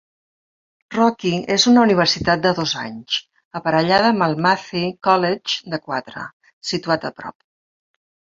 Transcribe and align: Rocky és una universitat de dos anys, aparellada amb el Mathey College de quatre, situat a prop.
Rocky 0.93 1.33
és 1.55 1.65
una 1.71 1.83
universitat 1.87 2.41
de 2.45 2.53
dos 2.59 2.73
anys, 2.83 3.17
aparellada 3.61 4.09
amb 4.15 4.25
el 4.29 4.33
Mathey 4.47 4.89
College 5.09 5.71
de 5.75 5.81
quatre, 5.85 6.25
situat 6.73 7.07
a 7.13 7.15
prop. 7.21 7.39